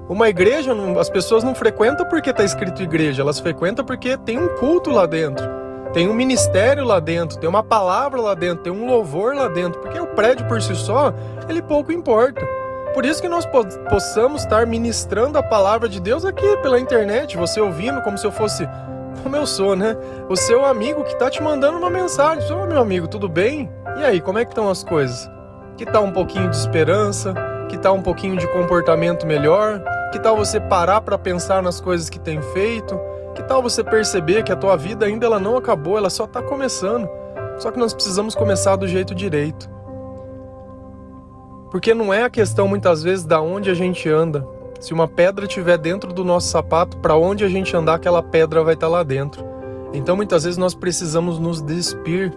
Uma 0.08 0.29
igreja, 0.29 0.72
as 1.00 1.10
pessoas 1.10 1.44
não 1.44 1.55
frequentam 1.55 2.08
porque 2.08 2.29
está 2.29 2.44
escrito 2.44 2.84
igreja, 2.84 3.24
elas 3.24 3.39
frequentam 3.39 3.84
porque 3.84 4.17
tem 4.17 4.38
um 4.38 4.50
culto 4.58 4.91
lá 4.91 5.05
dentro. 5.05 5.64
Tem 5.95 6.09
um 6.09 6.13
ministério 6.13 6.83
lá 6.83 6.99
dentro, 6.99 7.39
tem 7.39 7.49
uma 7.49 7.63
palavra 7.63 8.19
lá 8.19 8.33
dentro, 8.33 8.65
tem 8.65 8.73
um 8.73 8.85
louvor 8.85 9.33
lá 9.33 9.47
dentro, 9.47 9.79
porque 9.79 9.97
o 9.97 10.07
prédio 10.07 10.45
por 10.45 10.61
si 10.61 10.75
só, 10.75 11.13
ele 11.47 11.61
pouco 11.61 11.89
importa. 11.89 12.45
Por 12.93 13.05
isso 13.05 13.21
que 13.21 13.29
nós 13.29 13.47
possamos 13.89 14.41
estar 14.41 14.67
ministrando 14.67 15.37
a 15.37 15.43
palavra 15.43 15.87
de 15.87 16.01
Deus 16.01 16.25
aqui 16.25 16.57
pela 16.57 16.77
internet, 16.81 17.37
você 17.37 17.61
ouvindo 17.61 18.01
como 18.01 18.17
se 18.17 18.27
eu 18.27 18.31
fosse, 18.33 18.67
como 19.23 19.37
eu 19.37 19.47
sou, 19.47 19.73
né? 19.73 19.95
O 20.27 20.35
seu 20.35 20.65
amigo 20.65 21.01
que 21.05 21.13
está 21.13 21.29
te 21.29 21.41
mandando 21.41 21.77
uma 21.77 21.89
mensagem. 21.89 22.43
Ô, 22.51 22.65
meu 22.65 22.81
amigo, 22.81 23.07
tudo 23.07 23.29
bem? 23.29 23.71
E 23.97 24.03
aí, 24.03 24.19
como 24.19 24.37
é 24.37 24.43
que 24.43 24.51
estão 24.51 24.69
as 24.69 24.83
coisas? 24.83 25.31
Que 25.77 25.85
tal 25.85 26.03
um 26.03 26.11
pouquinho 26.11 26.49
de 26.49 26.57
esperança? 26.57 27.33
Que 27.69 27.77
tal 27.77 27.95
um 27.95 28.01
pouquinho 28.01 28.35
de 28.35 28.45
comportamento 28.49 29.25
melhor? 29.25 29.81
Que 30.11 30.19
tal 30.19 30.35
você 30.35 30.59
parar 30.59 30.99
para 30.99 31.17
pensar 31.17 31.63
nas 31.63 31.79
coisas 31.79 32.09
que 32.09 32.19
tem 32.19 32.41
feito? 32.41 32.99
Que 33.35 33.43
tal 33.43 33.61
você 33.61 33.83
perceber 33.83 34.43
que 34.43 34.51
a 34.51 34.55
tua 34.55 34.77
vida 34.77 35.05
ainda 35.05 35.25
ela 35.25 35.39
não 35.39 35.57
acabou, 35.57 35.97
ela 35.97 36.09
só 36.09 36.23
está 36.23 36.41
começando. 36.41 37.07
Só 37.57 37.69
que 37.71 37.79
nós 37.79 37.93
precisamos 37.93 38.33
começar 38.33 38.75
do 38.75 38.87
jeito 38.87 39.13
direito. 39.13 39.69
Porque 41.69 41.93
não 41.93 42.13
é 42.13 42.23
a 42.23 42.29
questão 42.29 42.67
muitas 42.67 43.03
vezes 43.03 43.25
da 43.25 43.41
onde 43.41 43.69
a 43.69 43.73
gente 43.73 44.09
anda. 44.09 44.47
Se 44.79 44.93
uma 44.93 45.07
pedra 45.07 45.45
estiver 45.45 45.77
dentro 45.77 46.13
do 46.13 46.23
nosso 46.23 46.47
sapato, 46.47 46.97
para 46.97 47.15
onde 47.15 47.43
a 47.43 47.49
gente 47.49 47.75
andar, 47.75 47.95
aquela 47.95 48.23
pedra 48.23 48.63
vai 48.63 48.73
estar 48.73 48.87
tá 48.87 48.91
lá 48.91 49.03
dentro. 49.03 49.43
Então 49.93 50.15
muitas 50.15 50.43
vezes 50.43 50.57
nós 50.57 50.73
precisamos 50.73 51.39
nos 51.39 51.61
despir, 51.61 52.33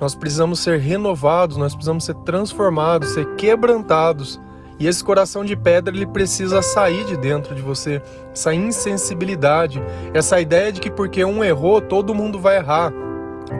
nós 0.00 0.14
precisamos 0.14 0.60
ser 0.60 0.78
renovados, 0.78 1.56
nós 1.56 1.74
precisamos 1.74 2.04
ser 2.04 2.14
transformados, 2.16 3.10
ser 3.10 3.26
quebrantados. 3.34 4.40
E 4.80 4.86
esse 4.86 5.04
coração 5.04 5.44
de 5.44 5.54
pedra 5.54 5.94
ele 5.94 6.06
precisa 6.06 6.62
sair 6.62 7.04
de 7.04 7.14
dentro 7.14 7.54
de 7.54 7.60
você, 7.60 8.00
essa 8.32 8.54
insensibilidade, 8.54 9.80
essa 10.14 10.40
ideia 10.40 10.72
de 10.72 10.80
que 10.80 10.90
porque 10.90 11.22
um 11.22 11.44
errou, 11.44 11.82
todo 11.82 12.14
mundo 12.14 12.40
vai 12.40 12.56
errar. 12.56 12.90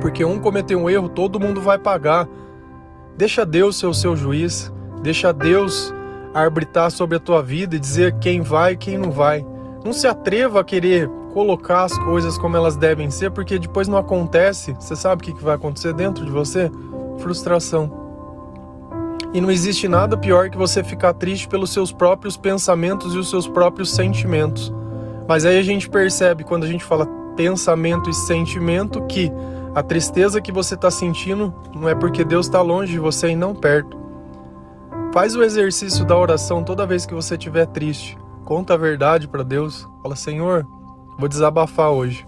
Porque 0.00 0.24
um 0.24 0.38
cometeu 0.38 0.80
um 0.80 0.88
erro, 0.88 1.10
todo 1.10 1.38
mundo 1.38 1.60
vai 1.60 1.78
pagar. 1.78 2.26
Deixa 3.18 3.44
Deus 3.44 3.78
ser 3.78 3.86
o 3.86 3.92
seu 3.92 4.16
juiz, 4.16 4.72
deixa 5.02 5.30
Deus 5.30 5.92
arbitrar 6.32 6.90
sobre 6.90 7.18
a 7.18 7.20
tua 7.20 7.42
vida 7.42 7.76
e 7.76 7.78
dizer 7.78 8.16
quem 8.18 8.40
vai 8.40 8.72
e 8.72 8.76
quem 8.78 8.96
não 8.96 9.10
vai. 9.10 9.44
Não 9.84 9.92
se 9.92 10.06
atreva 10.06 10.60
a 10.60 10.64
querer 10.64 11.06
colocar 11.34 11.84
as 11.84 11.98
coisas 11.98 12.38
como 12.38 12.56
elas 12.56 12.76
devem 12.76 13.10
ser, 13.10 13.30
porque 13.30 13.58
depois 13.58 13.88
não 13.88 13.98
acontece. 13.98 14.72
Você 14.80 14.96
sabe 14.96 15.22
o 15.22 15.34
que 15.34 15.44
vai 15.44 15.56
acontecer 15.56 15.92
dentro 15.92 16.24
de 16.24 16.30
você? 16.30 16.70
Frustração. 17.18 17.99
E 19.32 19.40
não 19.40 19.50
existe 19.50 19.86
nada 19.86 20.16
pior 20.16 20.50
que 20.50 20.58
você 20.58 20.82
ficar 20.82 21.14
triste 21.14 21.46
pelos 21.46 21.72
seus 21.72 21.92
próprios 21.92 22.36
pensamentos 22.36 23.14
e 23.14 23.18
os 23.18 23.30
seus 23.30 23.46
próprios 23.46 23.92
sentimentos. 23.92 24.72
Mas 25.28 25.44
aí 25.44 25.58
a 25.58 25.62
gente 25.62 25.88
percebe, 25.88 26.42
quando 26.42 26.64
a 26.64 26.66
gente 26.66 26.84
fala 26.84 27.06
pensamento 27.36 28.10
e 28.10 28.14
sentimento, 28.14 29.06
que 29.06 29.30
a 29.74 29.82
tristeza 29.82 30.40
que 30.40 30.50
você 30.50 30.74
está 30.74 30.90
sentindo 30.90 31.54
não 31.72 31.88
é 31.88 31.94
porque 31.94 32.24
Deus 32.24 32.46
está 32.46 32.60
longe 32.60 32.92
de 32.92 32.98
você 32.98 33.28
e 33.28 33.36
não 33.36 33.54
perto. 33.54 33.96
Faz 35.12 35.36
o 35.36 35.42
exercício 35.42 36.04
da 36.04 36.16
oração 36.16 36.64
toda 36.64 36.86
vez 36.86 37.06
que 37.06 37.14
você 37.14 37.34
estiver 37.34 37.66
triste. 37.66 38.18
Conta 38.44 38.74
a 38.74 38.76
verdade 38.76 39.28
para 39.28 39.44
Deus. 39.44 39.88
Fala, 40.02 40.16
Senhor, 40.16 40.66
vou 41.18 41.28
desabafar 41.28 41.90
hoje. 41.90 42.26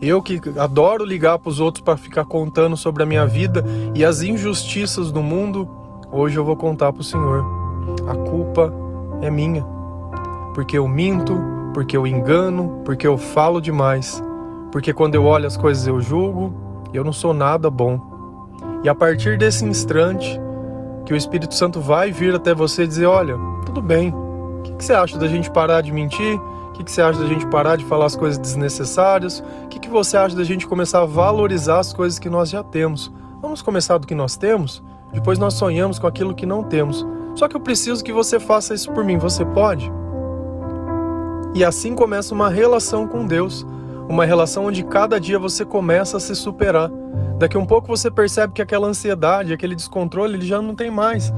Eu 0.00 0.22
que 0.22 0.40
adoro 0.58 1.04
ligar 1.04 1.38
para 1.38 1.50
os 1.50 1.60
outros 1.60 1.84
para 1.84 1.98
ficar 1.98 2.24
contando 2.24 2.76
sobre 2.76 3.02
a 3.02 3.06
minha 3.06 3.26
vida 3.26 3.62
e 3.94 4.02
as 4.02 4.22
injustiças 4.22 5.12
do 5.12 5.22
mundo, 5.22 5.68
hoje 6.10 6.38
eu 6.38 6.44
vou 6.44 6.56
contar 6.56 6.92
para 6.92 7.00
o 7.00 7.04
Senhor. 7.04 7.44
A 8.08 8.14
culpa 8.14 8.72
é 9.20 9.30
minha. 9.30 9.64
Porque 10.54 10.76
eu 10.76 10.86
minto, 10.86 11.38
porque 11.72 11.96
eu 11.96 12.06
engano, 12.06 12.80
porque 12.84 13.06
eu 13.06 13.16
falo 13.16 13.60
demais. 13.60 14.22
Porque 14.72 14.92
quando 14.92 15.14
eu 15.14 15.24
olho 15.24 15.46
as 15.46 15.56
coisas 15.56 15.86
eu 15.86 16.00
julgo, 16.00 16.54
eu 16.92 17.04
não 17.04 17.12
sou 17.12 17.32
nada 17.32 17.70
bom. 17.70 18.00
E 18.82 18.88
a 18.88 18.94
partir 18.94 19.36
desse 19.36 19.64
instante, 19.64 20.40
que 21.04 21.12
o 21.12 21.16
Espírito 21.16 21.54
Santo 21.54 21.80
vai 21.80 22.10
vir 22.10 22.34
até 22.34 22.54
você 22.54 22.84
e 22.84 22.86
dizer: 22.86 23.06
Olha, 23.06 23.36
tudo 23.66 23.82
bem, 23.82 24.10
o 24.10 24.62
que, 24.62 24.84
você 24.84 24.92
acha 24.92 25.18
da 25.18 25.26
gente 25.26 25.50
parar 25.50 25.80
de 25.80 25.92
mentir? 25.92 26.38
O 26.38 26.72
que, 26.72 26.84
que 26.84 26.90
você 26.90 27.02
acha 27.02 27.18
da 27.20 27.26
gente 27.26 27.46
parar 27.48 27.76
de 27.76 27.84
falar 27.84 28.06
as 28.06 28.16
coisas 28.16 28.38
desnecessárias? 28.38 29.42
O 29.64 29.68
que, 29.68 29.78
que 29.78 29.88
você 29.88 30.16
acha 30.16 30.34
da 30.34 30.44
gente 30.44 30.66
começar 30.66 31.02
a 31.02 31.04
valorizar 31.04 31.80
as 31.80 31.92
coisas 31.92 32.18
que 32.18 32.30
nós 32.30 32.48
já 32.48 32.62
temos? 32.62 33.12
Vamos 33.42 33.60
começar 33.60 33.98
do 33.98 34.06
que 34.06 34.14
nós 34.14 34.36
temos? 34.36 34.82
Depois 35.12 35.38
nós 35.38 35.54
sonhamos 35.54 35.98
com 35.98 36.06
aquilo 36.06 36.34
que 36.34 36.46
não 36.46 36.62
temos. 36.62 37.06
Só 37.34 37.48
que 37.48 37.56
eu 37.56 37.60
preciso 37.60 38.04
que 38.04 38.12
você 38.12 38.38
faça 38.38 38.74
isso 38.74 38.90
por 38.92 39.04
mim. 39.04 39.18
Você 39.18 39.44
pode? 39.44 39.90
E 41.54 41.64
assim 41.64 41.94
começa 41.94 42.34
uma 42.34 42.48
relação 42.48 43.06
com 43.06 43.26
Deus. 43.26 43.66
Uma 44.08 44.24
relação 44.24 44.66
onde 44.66 44.84
cada 44.84 45.20
dia 45.20 45.38
você 45.38 45.64
começa 45.64 46.16
a 46.16 46.20
se 46.20 46.34
superar. 46.34 46.90
Daqui 47.38 47.56
a 47.56 47.60
um 47.60 47.66
pouco 47.66 47.88
você 47.88 48.10
percebe 48.10 48.52
que 48.52 48.60
aquela 48.60 48.86
ansiedade, 48.86 49.52
aquele 49.52 49.74
descontrole, 49.74 50.34
ele 50.34 50.46
já 50.46 50.60
não 50.60 50.74
tem 50.74 50.90
mais. 50.90 51.32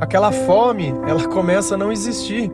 Aquela 0.00 0.30
fome, 0.30 0.94
ela 1.06 1.26
começa 1.28 1.74
a 1.74 1.78
não 1.78 1.90
existir. 1.90 2.52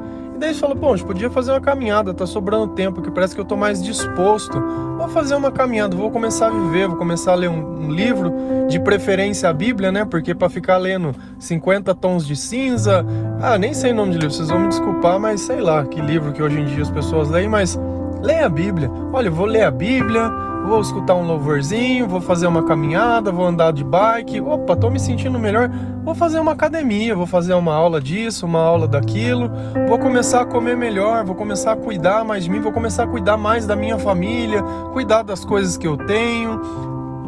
E 0.50 0.54
fala, 0.54 0.74
bom, 0.74 0.92
a 0.92 0.96
gente 0.96 1.06
podia 1.06 1.30
fazer 1.30 1.52
uma 1.52 1.60
caminhada, 1.60 2.12
tá 2.12 2.26
sobrando 2.26 2.68
tempo, 2.68 3.00
que 3.00 3.10
parece 3.10 3.34
que 3.34 3.40
eu 3.40 3.44
tô 3.44 3.56
mais 3.56 3.82
disposto. 3.82 4.60
Vou 4.98 5.08
fazer 5.08 5.34
uma 5.34 5.50
caminhada, 5.50 5.96
vou 5.96 6.10
começar 6.10 6.48
a 6.48 6.50
viver, 6.50 6.88
vou 6.88 6.96
começar 6.96 7.32
a 7.32 7.34
ler 7.34 7.48
um, 7.48 7.86
um 7.86 7.90
livro, 7.90 8.32
de 8.68 8.80
preferência 8.80 9.48
a 9.48 9.52
Bíblia, 9.52 9.92
né? 9.92 10.04
Porque 10.04 10.34
para 10.34 10.48
ficar 10.48 10.78
lendo 10.78 11.14
50 11.38 11.94
tons 11.94 12.26
de 12.26 12.36
cinza, 12.36 13.04
ah, 13.40 13.58
nem 13.58 13.74
sei 13.74 13.92
o 13.92 13.94
nome 13.94 14.12
de 14.12 14.18
livro, 14.18 14.34
vocês 14.34 14.48
vão 14.48 14.60
me 14.60 14.68
desculpar, 14.68 15.20
mas 15.20 15.40
sei 15.42 15.60
lá 15.60 15.84
que 15.84 16.00
livro 16.00 16.32
que 16.32 16.42
hoje 16.42 16.60
em 16.60 16.64
dia 16.64 16.82
as 16.82 16.90
pessoas 16.90 17.28
leem, 17.28 17.48
mas 17.48 17.78
leia 18.22 18.46
a 18.46 18.48
Bíblia. 18.48 18.90
Olha, 19.12 19.28
eu 19.28 19.32
vou 19.32 19.46
ler 19.46 19.64
a 19.64 19.70
Bíblia, 19.70 20.30
vou 20.66 20.80
escutar 20.80 21.14
um 21.14 21.26
louvorzinho, 21.26 22.08
vou 22.08 22.20
fazer 22.20 22.46
uma 22.46 22.62
caminhada, 22.62 23.30
vou 23.30 23.46
andar 23.46 23.72
de 23.72 23.84
bike. 23.84 24.40
Opa, 24.40 24.76
tô 24.76 24.90
me 24.90 24.98
sentindo 24.98 25.38
melhor. 25.38 25.70
Vou 26.04 26.14
fazer 26.14 26.40
uma 26.40 26.52
academia, 26.52 27.14
vou 27.14 27.26
fazer 27.26 27.54
uma 27.54 27.74
aula 27.74 28.00
disso, 28.00 28.46
uma 28.46 28.60
aula 28.60 28.88
daquilo. 28.88 29.50
Vou 29.88 29.98
começar 29.98 30.42
a 30.42 30.46
comer 30.46 30.76
melhor, 30.76 31.24
vou 31.24 31.34
começar 31.34 31.72
a 31.72 31.76
cuidar 31.76 32.24
mais 32.24 32.44
de 32.44 32.50
mim, 32.50 32.60
vou 32.60 32.72
começar 32.72 33.04
a 33.04 33.06
cuidar 33.06 33.36
mais 33.36 33.66
da 33.66 33.76
minha 33.76 33.98
família, 33.98 34.62
cuidar 34.92 35.22
das 35.22 35.44
coisas 35.44 35.76
que 35.76 35.86
eu 35.86 35.96
tenho. 35.96 36.60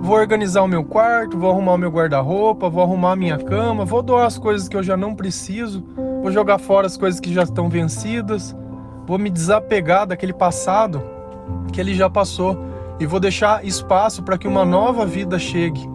Vou 0.01 0.17
organizar 0.17 0.63
o 0.63 0.69
meu 0.69 0.85
quarto, 0.85 1.39
vou 1.39 1.51
arrumar 1.51 1.75
o 1.75 1.79
meu 1.79 1.91
guarda-roupa, 1.91 2.69
vou 2.69 2.83
arrumar 2.83 3.13
a 3.13 3.17
minha 3.17 3.39
cama, 3.39 3.87
vou 3.87 4.03
doar 4.03 4.27
as 4.27 4.37
coisas 4.37 4.69
que 4.69 4.77
eu 4.77 4.83
já 4.83 4.99
não 4.99 5.15
preciso, 5.15 5.83
vou 6.21 6.31
jogar 6.31 6.59
fora 6.59 6.87
as 6.87 6.97
coisas 6.97 7.19
que 7.19 7.33
já 7.33 7.43
estão 7.43 7.71
vencidas, 7.71 8.55
vou 9.07 9.19
me 9.19 9.31
desapegar 9.31 10.07
daquele 10.07 10.35
passado 10.35 11.03
que 11.73 11.81
ele 11.81 11.95
já 11.95 12.11
passou 12.11 12.74
e 13.05 13.07
vou 13.07 13.21
deixar 13.21 13.65
espaço 13.65 14.23
para 14.23 14.39
que 14.39 14.49
uma 14.49 14.65
nova 14.65 15.05
vida 15.05 15.39
chegue. 15.39 15.87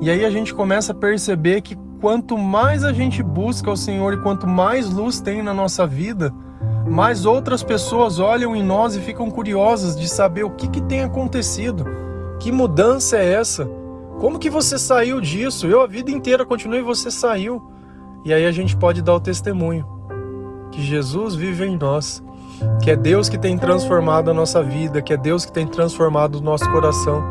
E 0.00 0.10
aí 0.10 0.24
a 0.24 0.30
gente 0.30 0.52
começa 0.52 0.90
a 0.90 0.94
perceber 0.94 1.60
que 1.60 1.76
quanto 2.00 2.36
mais 2.36 2.82
a 2.82 2.92
gente 2.92 3.22
busca 3.22 3.70
o 3.70 3.76
Senhor 3.76 4.14
e 4.14 4.20
quanto 4.20 4.44
mais 4.44 4.90
luz 4.90 5.20
tem 5.20 5.42
na 5.42 5.54
nossa 5.54 5.86
vida, 5.86 6.34
mais 6.88 7.24
outras 7.24 7.62
pessoas 7.62 8.18
olham 8.18 8.56
em 8.56 8.64
nós 8.64 8.96
e 8.96 9.00
ficam 9.00 9.30
curiosas 9.30 9.96
de 9.96 10.08
saber 10.08 10.42
o 10.42 10.50
que, 10.50 10.68
que 10.68 10.80
tem 10.82 11.04
acontecido. 11.04 11.84
Que 12.40 12.50
mudança 12.50 13.16
é 13.16 13.34
essa? 13.34 13.64
Como 14.18 14.40
que 14.40 14.50
você 14.50 14.76
saiu 14.76 15.20
disso? 15.20 15.68
Eu 15.68 15.80
a 15.82 15.86
vida 15.86 16.10
inteira 16.10 16.44
continuei 16.44 16.82
você 16.82 17.12
saiu. 17.12 17.62
E 18.24 18.34
aí 18.34 18.44
a 18.44 18.50
gente 18.50 18.76
pode 18.76 19.02
dar 19.02 19.14
o 19.14 19.20
testemunho 19.20 19.86
que 20.72 20.82
Jesus 20.82 21.36
vive 21.36 21.64
em 21.64 21.76
nós 21.76 22.22
que 22.82 22.90
é 22.90 22.96
Deus 22.96 23.28
que 23.28 23.38
tem 23.38 23.56
transformado 23.56 24.30
a 24.30 24.34
nossa 24.34 24.62
vida, 24.62 25.02
que 25.02 25.12
é 25.12 25.16
Deus 25.16 25.44
que 25.44 25.52
tem 25.52 25.66
transformado 25.66 26.36
o 26.36 26.40
nosso 26.40 26.70
coração. 26.70 27.22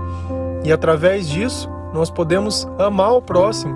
E 0.64 0.72
através 0.72 1.28
disso, 1.28 1.70
nós 1.94 2.10
podemos 2.10 2.68
amar 2.78 3.14
o 3.14 3.22
próximo. 3.22 3.76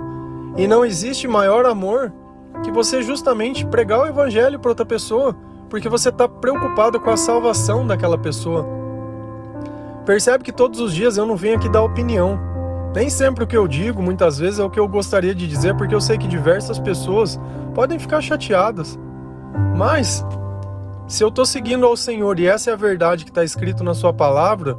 E 0.56 0.66
não 0.66 0.84
existe 0.84 1.26
maior 1.26 1.64
amor 1.64 2.12
que 2.62 2.70
você 2.70 3.02
justamente 3.02 3.66
pregar 3.66 4.00
o 4.00 4.06
evangelho 4.06 4.58
para 4.58 4.70
outra 4.70 4.84
pessoa, 4.84 5.34
porque 5.68 5.88
você 5.88 6.10
está 6.10 6.28
preocupado 6.28 7.00
com 7.00 7.10
a 7.10 7.16
salvação 7.16 7.86
daquela 7.86 8.18
pessoa. 8.18 8.66
Percebe 10.04 10.44
que 10.44 10.52
todos 10.52 10.80
os 10.80 10.92
dias 10.92 11.16
eu 11.16 11.24
não 11.24 11.36
venho 11.36 11.56
aqui 11.56 11.68
dar 11.68 11.82
opinião. 11.82 12.38
Nem 12.94 13.08
sempre 13.08 13.44
o 13.44 13.46
que 13.46 13.56
eu 13.56 13.66
digo, 13.66 14.02
muitas 14.02 14.38
vezes, 14.38 14.58
é 14.58 14.64
o 14.64 14.68
que 14.68 14.78
eu 14.78 14.86
gostaria 14.86 15.34
de 15.34 15.48
dizer, 15.48 15.74
porque 15.74 15.94
eu 15.94 16.00
sei 16.00 16.18
que 16.18 16.28
diversas 16.28 16.78
pessoas 16.78 17.40
podem 17.74 17.98
ficar 17.98 18.20
chateadas. 18.20 18.98
Mas 19.76 20.24
se 21.12 21.22
eu 21.22 21.28
estou 21.28 21.44
seguindo 21.44 21.84
ao 21.84 21.94
Senhor 21.94 22.40
e 22.40 22.46
essa 22.46 22.70
é 22.70 22.72
a 22.72 22.76
verdade 22.76 23.24
que 23.24 23.30
está 23.30 23.44
escrito 23.44 23.84
na 23.84 23.92
Sua 23.92 24.14
palavra, 24.14 24.74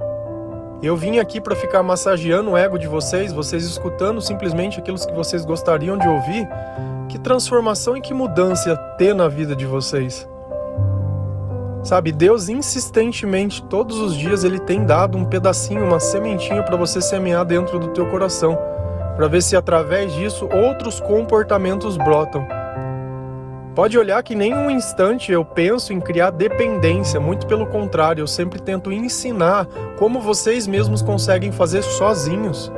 eu 0.81 0.97
vim 0.97 1.19
aqui 1.19 1.39
para 1.39 1.55
ficar 1.55 1.83
massageando 1.83 2.49
o 2.49 2.57
ego 2.57 2.79
de 2.79 2.87
vocês, 2.87 3.31
vocês 3.31 3.63
escutando 3.63 4.19
simplesmente 4.19 4.79
aquilo 4.79 4.97
que 4.97 5.13
vocês 5.13 5.45
gostariam 5.45 5.95
de 5.95 6.07
ouvir. 6.07 6.49
Que 7.07 7.19
transformação 7.19 7.95
e 7.95 8.01
que 8.01 8.15
mudança 8.15 8.75
ter 8.97 9.13
na 9.13 9.27
vida 9.27 9.55
de 9.55 9.67
vocês. 9.67 10.27
Sabe, 11.83 12.11
Deus 12.11 12.49
insistentemente, 12.49 13.61
todos 13.65 13.99
os 13.99 14.15
dias, 14.15 14.43
Ele 14.43 14.59
tem 14.59 14.83
dado 14.83 15.15
um 15.15 15.25
pedacinho, 15.25 15.85
uma 15.85 15.99
sementinha 15.99 16.63
para 16.63 16.75
você 16.75 16.99
semear 16.99 17.45
dentro 17.45 17.77
do 17.77 17.89
teu 17.89 18.07
coração, 18.07 18.57
para 19.15 19.27
ver 19.27 19.43
se 19.43 19.55
através 19.55 20.11
disso 20.13 20.49
outros 20.51 20.99
comportamentos 20.99 21.95
brotam. 21.95 22.62
Pode 23.75 23.97
olhar 23.97 24.21
que 24.21 24.35
nem 24.35 24.53
um 24.53 24.69
instante 24.69 25.31
eu 25.31 25.43
penso 25.43 25.93
em 25.93 25.99
criar 25.99 26.29
dependência, 26.29 27.19
muito 27.19 27.47
pelo 27.47 27.65
contrário, 27.65 28.21
eu 28.21 28.27
sempre 28.27 28.61
tento 28.61 28.91
ensinar 28.91 29.65
como 29.97 30.21
vocês 30.21 30.67
mesmos 30.67 31.01
conseguem 31.01 31.51
fazer 31.51 31.81
sozinhos. 31.81 32.71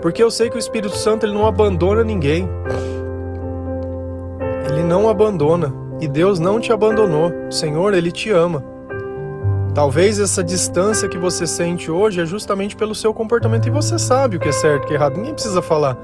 Porque 0.00 0.22
eu 0.22 0.30
sei 0.30 0.48
que 0.48 0.54
o 0.54 0.58
Espírito 0.58 0.96
Santo 0.96 1.26
ele 1.26 1.34
não 1.34 1.44
abandona 1.44 2.04
ninguém. 2.04 2.48
Ele 4.68 4.84
não 4.84 5.08
abandona 5.08 5.74
e 6.00 6.06
Deus 6.06 6.38
não 6.38 6.60
te 6.60 6.72
abandonou. 6.72 7.32
O 7.48 7.52
Senhor, 7.52 7.92
ele 7.92 8.12
te 8.12 8.30
ama. 8.30 8.62
Talvez 9.74 10.20
essa 10.20 10.42
distância 10.42 11.08
que 11.08 11.18
você 11.18 11.48
sente 11.48 11.90
hoje 11.90 12.20
é 12.20 12.26
justamente 12.26 12.76
pelo 12.76 12.94
seu 12.94 13.12
comportamento 13.12 13.66
e 13.66 13.72
você 13.72 13.98
sabe 13.98 14.36
o 14.36 14.40
que 14.40 14.48
é 14.48 14.52
certo 14.52 14.82
e 14.82 14.84
o 14.84 14.88
que 14.88 14.94
é 14.94 14.96
errado. 14.96 15.16
Ninguém 15.16 15.34
precisa 15.34 15.60
falar. 15.60 15.96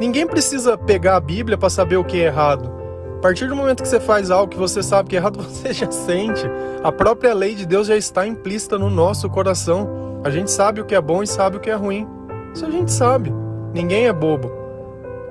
Ninguém 0.00 0.26
precisa 0.26 0.78
pegar 0.78 1.16
a 1.16 1.20
Bíblia 1.20 1.58
para 1.58 1.68
saber 1.68 1.98
o 1.98 2.04
que 2.04 2.22
é 2.22 2.26
errado. 2.26 2.85
A 3.16 3.20
partir 3.26 3.48
do 3.48 3.56
momento 3.56 3.82
que 3.82 3.88
você 3.88 3.98
faz 3.98 4.30
algo 4.30 4.50
que 4.50 4.58
você 4.58 4.82
sabe 4.82 5.08
que 5.08 5.16
é 5.16 5.18
errado, 5.18 5.40
você 5.42 5.72
já 5.72 5.90
sente. 5.90 6.44
A 6.84 6.92
própria 6.92 7.34
lei 7.34 7.54
de 7.54 7.66
Deus 7.66 7.86
já 7.86 7.96
está 7.96 8.26
implícita 8.26 8.78
no 8.78 8.88
nosso 8.90 9.28
coração. 9.28 10.20
A 10.22 10.30
gente 10.30 10.50
sabe 10.50 10.80
o 10.80 10.84
que 10.84 10.94
é 10.94 11.00
bom 11.00 11.22
e 11.22 11.26
sabe 11.26 11.56
o 11.56 11.60
que 11.60 11.70
é 11.70 11.74
ruim. 11.74 12.06
Isso 12.54 12.64
a 12.64 12.70
gente 12.70 12.92
sabe. 12.92 13.32
Ninguém 13.72 14.06
é 14.06 14.12
bobo. 14.12 14.50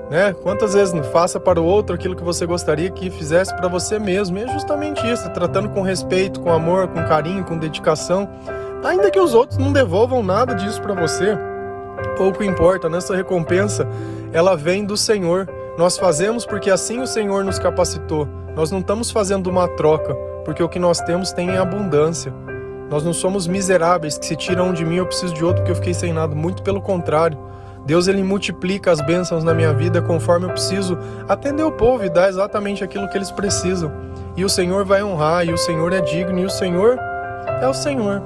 né? 0.09 0.33
Quantas 0.33 0.73
vezes 0.73 0.93
não 0.93 1.03
faça 1.03 1.39
para 1.39 1.59
o 1.59 1.65
outro 1.65 1.95
aquilo 1.95 2.15
que 2.15 2.23
você 2.23 2.45
gostaria 2.45 2.89
que 2.91 3.09
fizesse 3.09 3.55
para 3.55 3.67
você 3.67 3.97
mesmo? 3.97 4.37
E 4.37 4.43
é 4.43 4.47
justamente 4.47 5.05
isso, 5.09 5.29
tratando 5.31 5.69
com 5.69 5.81
respeito, 5.81 6.39
com 6.41 6.51
amor, 6.51 6.87
com 6.87 7.03
carinho, 7.05 7.43
com 7.43 7.57
dedicação, 7.57 8.29
ainda 8.83 9.09
que 9.09 9.19
os 9.19 9.33
outros 9.33 9.57
não 9.57 9.73
devolvam 9.73 10.21
nada 10.21 10.53
disso 10.53 10.81
para 10.81 10.93
você. 10.93 11.37
Pouco 12.17 12.43
importa, 12.43 12.87
nessa 12.87 13.15
recompensa, 13.15 13.87
ela 14.31 14.55
vem 14.55 14.85
do 14.85 14.95
Senhor. 14.95 15.47
Nós 15.77 15.97
fazemos 15.97 16.45
porque 16.45 16.69
assim 16.69 17.01
o 17.01 17.07
Senhor 17.07 17.43
nos 17.43 17.59
capacitou. 17.59 18.27
Nós 18.55 18.71
não 18.71 18.79
estamos 18.79 19.11
fazendo 19.11 19.47
uma 19.47 19.67
troca, 19.67 20.15
porque 20.45 20.63
o 20.63 20.69
que 20.69 20.79
nós 20.79 21.01
temos 21.01 21.33
tem 21.33 21.49
em 21.49 21.57
abundância. 21.57 22.33
Nós 22.89 23.03
não 23.03 23.11
somos 23.11 23.45
miseráveis 23.45 24.17
que 24.17 24.25
se 24.25 24.35
tiram 24.35 24.71
de 24.71 24.85
mim 24.85 24.97
eu 24.97 25.05
preciso 25.05 25.33
de 25.33 25.43
outro 25.43 25.61
porque 25.61 25.71
eu 25.71 25.75
fiquei 25.75 25.93
sem 25.93 26.13
nada, 26.13 26.33
muito 26.33 26.63
pelo 26.63 26.81
contrário. 26.81 27.37
Deus 27.85 28.07
ele 28.07 28.23
multiplica 28.23 28.89
as 28.89 29.01
bênçãos 29.01 29.43
na 29.43 29.53
minha 29.53 29.73
vida 29.73 30.01
conforme 30.01 30.45
eu 30.45 30.51
preciso 30.51 30.97
atender 31.27 31.63
o 31.63 31.71
povo 31.71 32.05
e 32.05 32.09
dar 32.09 32.29
exatamente 32.29 32.83
aquilo 32.83 33.09
que 33.09 33.17
eles 33.17 33.31
precisam. 33.31 33.91
E 34.37 34.45
o 34.45 34.49
Senhor 34.49 34.85
vai 34.85 35.03
honrar, 35.03 35.45
e 35.45 35.53
o 35.53 35.57
Senhor 35.57 35.91
é 35.93 36.01
digno, 36.01 36.39
e 36.39 36.45
o 36.45 36.49
Senhor 36.49 36.97
é 37.61 37.67
o 37.67 37.73
Senhor. 37.73 38.21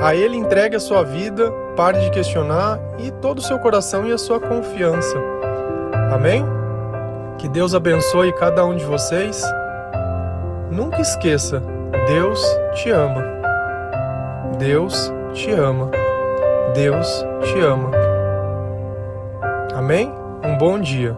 A 0.00 0.14
Ele 0.14 0.36
entregue 0.36 0.76
a 0.76 0.80
sua 0.80 1.02
vida, 1.02 1.50
pare 1.76 2.00
de 2.00 2.10
questionar 2.10 2.78
e 2.98 3.10
todo 3.10 3.38
o 3.38 3.42
seu 3.42 3.58
coração 3.58 4.06
e 4.06 4.12
a 4.12 4.18
sua 4.18 4.38
confiança. 4.38 5.18
Amém? 6.10 6.44
Que 7.38 7.48
Deus 7.48 7.74
abençoe 7.74 8.32
cada 8.32 8.64
um 8.64 8.76
de 8.76 8.84
vocês. 8.84 9.42
Nunca 10.70 11.00
esqueça, 11.00 11.62
Deus 12.08 12.40
te 12.74 12.90
ama. 12.90 13.24
Deus 14.58 15.12
te 15.32 15.50
ama. 15.52 15.90
Deus 16.74 17.24
te 17.42 17.58
ama. 17.60 17.90
Amém? 19.74 20.12
Um 20.44 20.58
bom 20.58 20.78
dia. 20.78 21.16